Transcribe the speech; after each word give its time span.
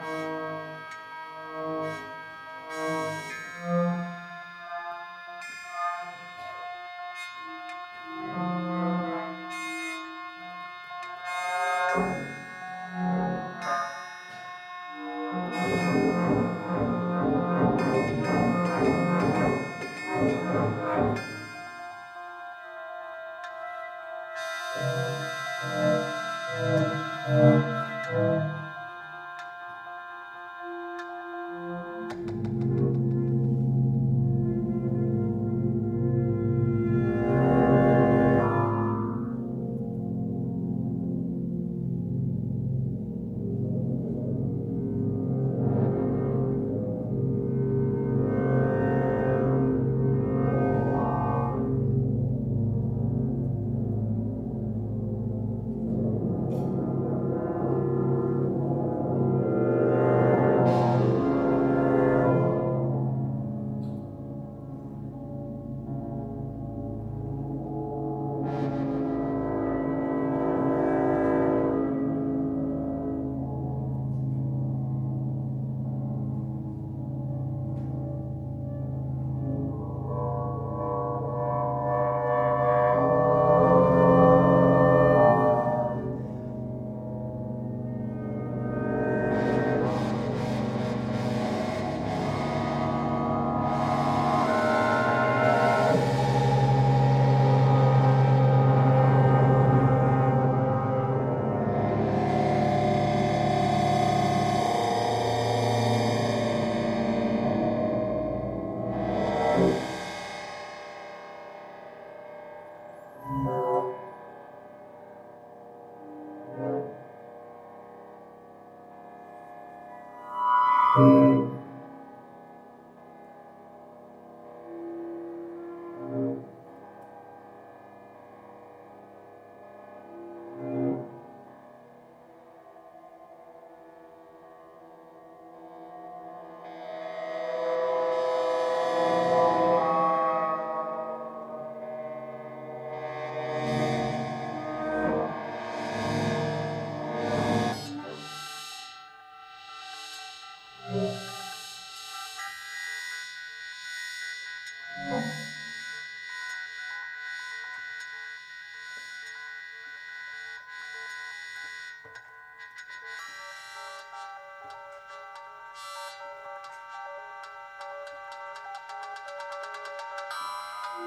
Música 0.00 0.59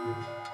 I 0.03 0.53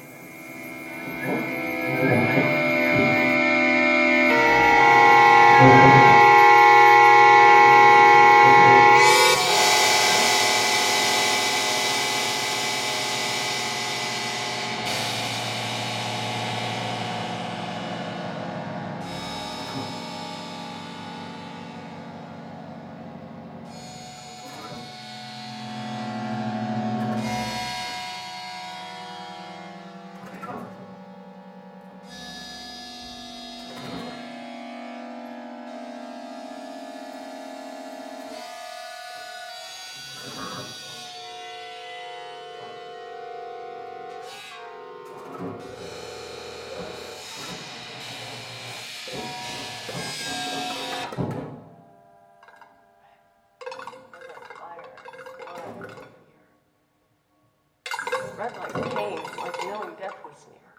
Red 58.41 58.57
like 58.57 58.73
pain, 58.95 59.19
like 59.37 59.53
knowing 59.67 59.93
death 59.99 60.17
was 60.25 60.47
near. 60.49 60.73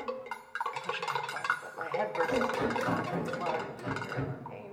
I 0.00 0.04
wish 0.88 1.00
I 1.00 1.14
find 1.30 1.46
it, 1.46 1.58
but 1.62 1.76
my 1.76 1.88
head 1.96 2.12
burst 2.12 2.34
into. 2.34 2.48
Pain. 4.50 4.72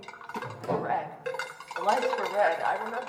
Red. 0.82 1.06
The 1.76 1.82
lights 1.82 2.10
were 2.18 2.34
red. 2.34 2.60
I 2.62 2.82
remember 2.82 3.07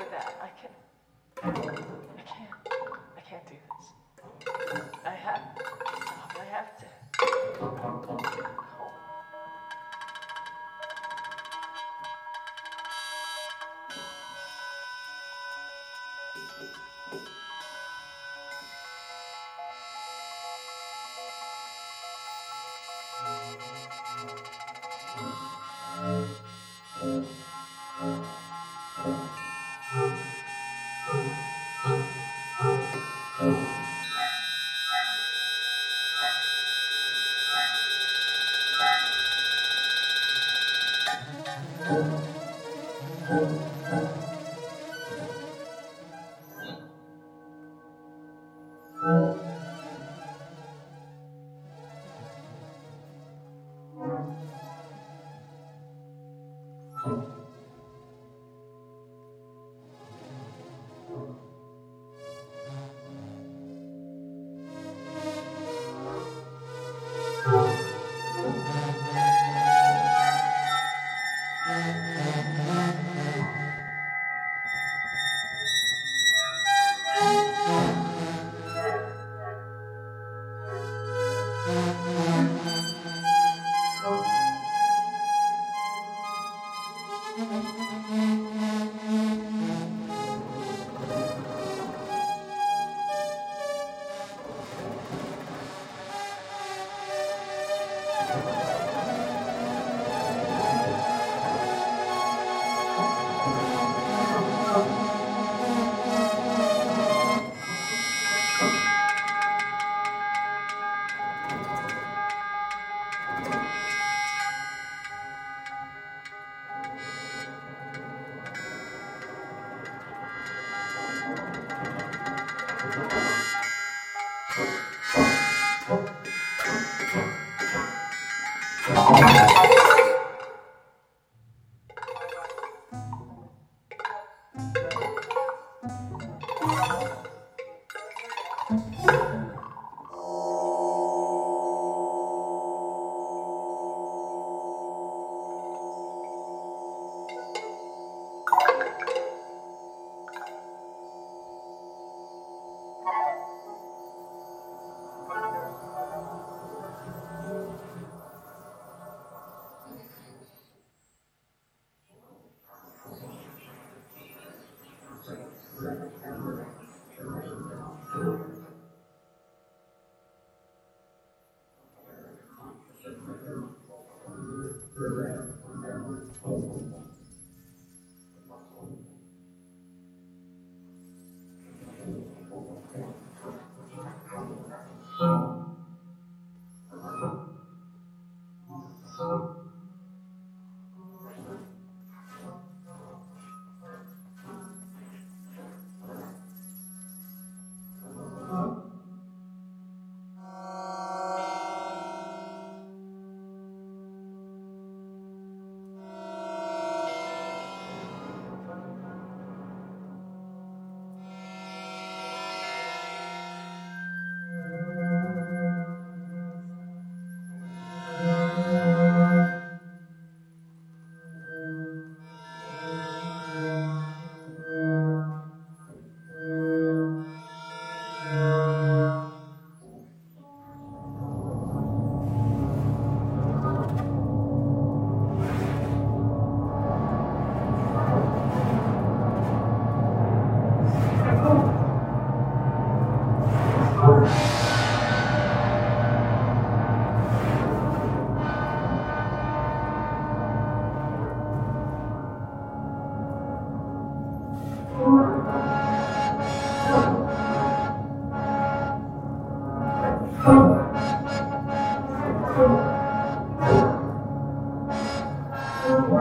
Thank 41.90 42.06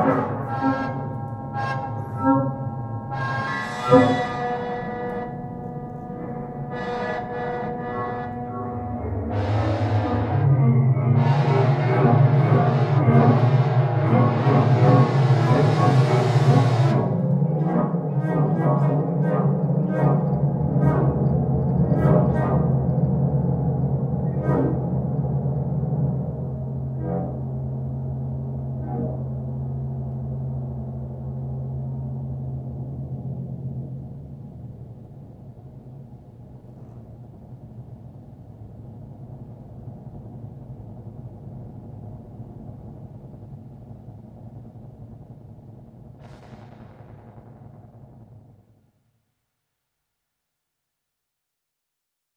you. 0.05 0.28